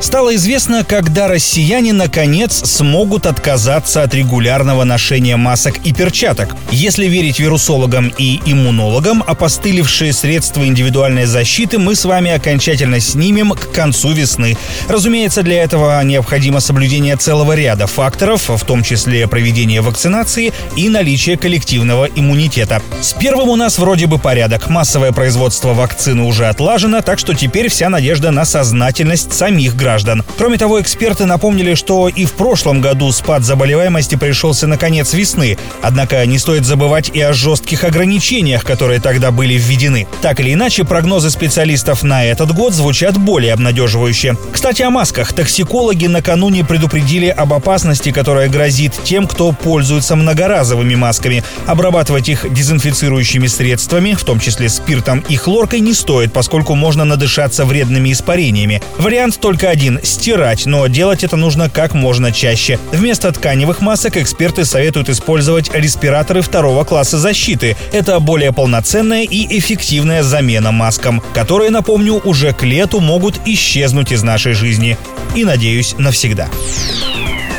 [0.00, 6.56] Стало известно, когда россияне наконец смогут отказаться от регулярного ношения масок и перчаток.
[6.70, 13.72] Если верить вирусологам и иммунологам, опостылевшие средства индивидуальной защиты мы с вами окончательно снимем к
[13.72, 14.56] концу весны.
[14.88, 21.36] Разумеется, для этого необходимо соблюдение целого ряда факторов, в том числе проведение вакцинации и наличие
[21.36, 22.80] коллективного иммунитета.
[23.02, 24.70] С первым у нас вроде бы порядок.
[24.70, 30.22] Массовое производство вакцины уже отлажено, так что теперь вся надежда на сознательность самих граждан граждан.
[30.38, 35.58] Кроме того, эксперты напомнили, что и в прошлом году спад заболеваемости пришелся на конец весны.
[35.82, 40.06] Однако не стоит забывать и о жестких ограничениях, которые тогда были введены.
[40.22, 44.36] Так или иначе, прогнозы специалистов на этот год звучат более обнадеживающе.
[44.52, 45.32] Кстати, о масках.
[45.32, 51.42] Токсикологи накануне предупредили об опасности, которая грозит тем, кто пользуется многоразовыми масками.
[51.66, 57.64] Обрабатывать их дезинфицирующими средствами, в том числе спиртом и хлоркой, не стоит, поскольку можно надышаться
[57.64, 58.80] вредными испарениями.
[58.98, 62.78] Вариант только один один– стирать, но делать это нужно как можно чаще.
[62.92, 67.78] Вместо тканевых масок эксперты советуют использовать респираторы второго класса защиты.
[67.90, 74.22] Это более полноценная и эффективная замена маскам, которые, напомню, уже к лету могут исчезнуть из
[74.22, 74.98] нашей жизни.
[75.34, 76.50] И, надеюсь, навсегда.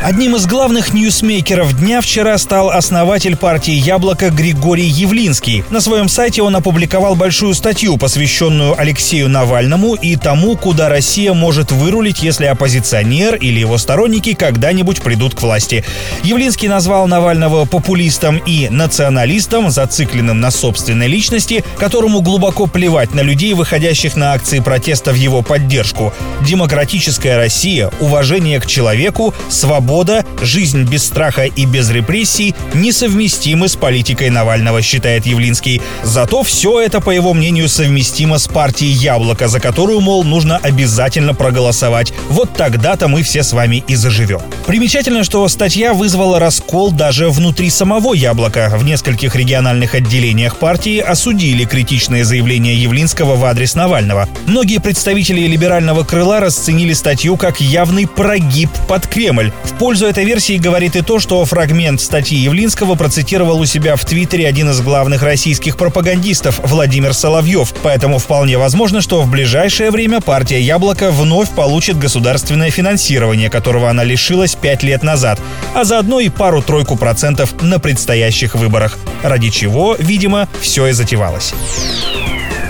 [0.00, 5.64] Одним из главных ньюсмейкеров дня вчера стал основатель партии «Яблоко» Григорий Явлинский.
[5.70, 11.72] На своем сайте он опубликовал большую статью, посвященную Алексею Навальному и тому, куда Россия может
[11.72, 15.84] вырулить, если оппозиционер или его сторонники когда-нибудь придут к власти.
[16.22, 23.52] Явлинский назвал Навального популистом и националистом, зацикленным на собственной личности, которому глубоко плевать на людей,
[23.52, 26.14] выходящих на акции протеста в его поддержку.
[26.46, 33.76] Демократическая Россия, уважение к человеку, свобода свобода, жизнь без страха и без репрессий несовместимы с
[33.76, 35.80] политикой Навального, считает Явлинский.
[36.02, 41.32] Зато все это, по его мнению, совместимо с партией «Яблоко», за которую, мол, нужно обязательно
[41.32, 42.12] проголосовать.
[42.28, 44.40] Вот тогда-то мы все с вами и заживем.
[44.66, 48.70] Примечательно, что статья вызвала раскол даже внутри самого «Яблока».
[48.76, 54.28] В нескольких региональных отделениях партии осудили критичные заявления Явлинского в адрес Навального.
[54.46, 59.50] Многие представители либерального крыла расценили статью как явный прогиб под Кремль.
[59.64, 64.04] В пользу этой версии говорит и то, что фрагмент статьи Явлинского процитировал у себя в
[64.04, 67.72] Твиттере один из главных российских пропагандистов Владимир Соловьев.
[67.82, 74.02] Поэтому вполне возможно, что в ближайшее время партия «Яблоко» вновь получит государственное финансирование, которого она
[74.02, 75.40] лишилась пять лет назад,
[75.74, 81.54] а заодно и пару-тройку процентов на предстоящих выборах, ради чего, видимо, все и затевалось.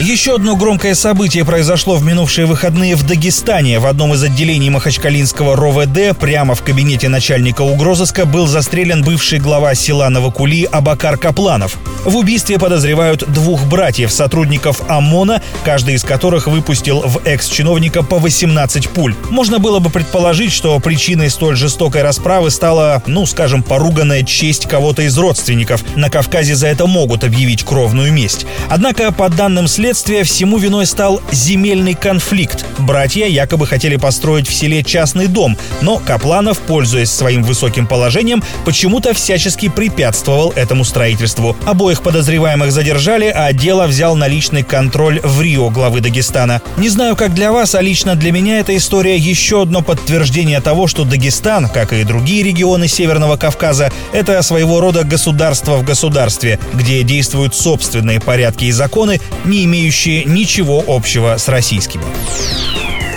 [0.00, 3.80] Еще одно громкое событие произошло в минувшие выходные в Дагестане.
[3.80, 9.74] В одном из отделений Махачкалинского РОВД прямо в кабинете начальника угрозыска был застрелен бывший глава
[9.74, 11.76] села Новокули Абакар Капланов.
[12.04, 18.88] В убийстве подозревают двух братьев, сотрудников ОМОНа, каждый из которых выпустил в экс-чиновника по 18
[18.90, 19.16] пуль.
[19.30, 25.02] Можно было бы предположить, что причиной столь жестокой расправы стала, ну, скажем, поруганная честь кого-то
[25.02, 25.82] из родственников.
[25.96, 28.46] На Кавказе за это могут объявить кровную месть.
[28.70, 32.66] Однако, по данным следствия, следствия всему виной стал земельный конфликт.
[32.78, 39.14] Братья якобы хотели построить в селе частный дом, но Капланов, пользуясь своим высоким положением, почему-то
[39.14, 41.56] всячески препятствовал этому строительству.
[41.64, 46.60] Обоих подозреваемых задержали, а дело взял на личный контроль в Рио главы Дагестана.
[46.76, 50.86] Не знаю, как для вас, а лично для меня эта история еще одно подтверждение того,
[50.86, 57.02] что Дагестан, как и другие регионы Северного Кавказа, это своего рода государство в государстве, где
[57.02, 62.04] действуют собственные порядки и законы, не имеющие имеющие ничего общего с российскими.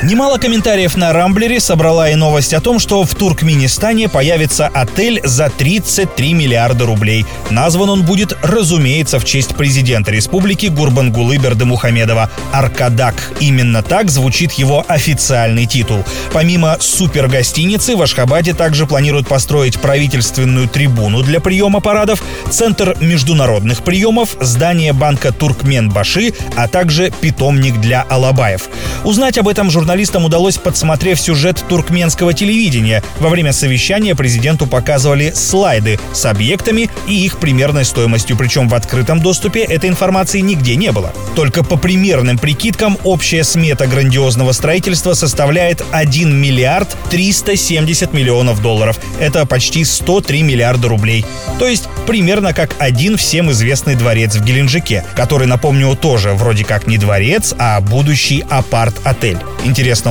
[0.03, 5.51] Немало комментариев на Рамблере собрала и новость о том, что в Туркменистане появится отель за
[5.51, 7.23] 33 миллиарда рублей.
[7.51, 12.31] Назван он будет, разумеется, в честь президента республики Гурбангулы Бердымухамедова.
[12.51, 13.33] Аркадак.
[13.39, 16.03] Именно так звучит его официальный титул.
[16.33, 24.35] Помимо супергостиницы, в Ашхабаде также планируют построить правительственную трибуну для приема парадов, центр международных приемов,
[24.39, 28.67] здание банка Туркмен-Баши, а также питомник для алабаев.
[29.03, 33.03] Узнать об этом журналист журналистам удалось, подсмотрев сюжет туркменского телевидения.
[33.19, 39.19] Во время совещания президенту показывали слайды с объектами и их примерной стоимостью, причем в открытом
[39.19, 41.11] доступе этой информации нигде не было.
[41.35, 48.97] Только по примерным прикидкам общая смета грандиозного строительства составляет 1 миллиард 370 миллионов долларов.
[49.19, 51.25] Это почти 103 миллиарда рублей.
[51.59, 56.87] То есть примерно как один всем известный дворец в Геленджике, который, напомню, тоже вроде как
[56.87, 59.39] не дворец, а будущий апарт-отель.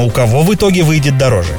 [0.04, 1.58] У кого в итоге выйдет дороже?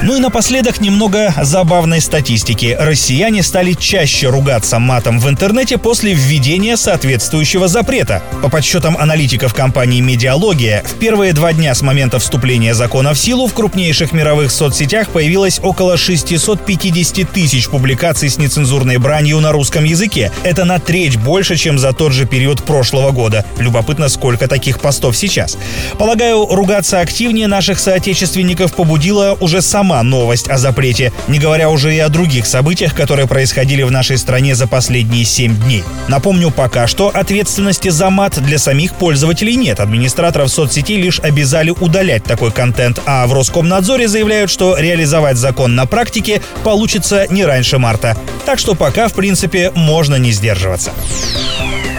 [0.00, 2.76] Ну и напоследок немного забавной статистики.
[2.78, 8.22] Россияне стали чаще ругаться матом в интернете после введения соответствующего запрета.
[8.40, 13.48] По подсчетам аналитиков компании «Медиалогия», в первые два дня с момента вступления закона в силу
[13.48, 20.30] в крупнейших мировых соцсетях появилось около 650 тысяч публикаций с нецензурной бранью на русском языке.
[20.44, 23.44] Это на треть больше, чем за тот же период прошлого года.
[23.58, 25.58] Любопытно, сколько таких постов сейчас.
[25.98, 31.94] Полагаю, ругаться активнее наших соотечественников побудила уже сама сама новость о запрете, не говоря уже
[31.94, 35.82] и о других событиях, которые происходили в нашей стране за последние 7 дней.
[36.08, 39.80] Напомню, пока что ответственности за мат для самих пользователей нет.
[39.80, 45.86] Администраторов соцсетей лишь обязали удалять такой контент, а в Роскомнадзоре заявляют, что реализовать закон на
[45.86, 48.14] практике получится не раньше марта.
[48.44, 50.92] Так что пока, в принципе, можно не сдерживаться.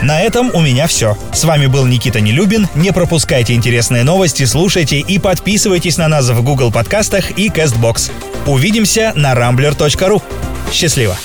[0.01, 1.17] На этом у меня все.
[1.33, 2.67] С вами был Никита Нелюбин.
[2.75, 7.49] Не пропускайте интересные новости, слушайте и подписывайтесь на нас в Google подкастах и
[7.79, 8.11] CastBox.
[8.45, 10.21] Увидимся на rambler.ru.
[10.71, 11.17] Счастливо!